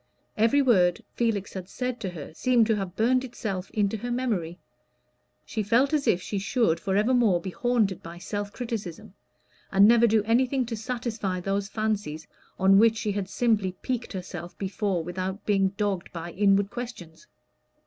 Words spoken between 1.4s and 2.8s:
had said to her seemed to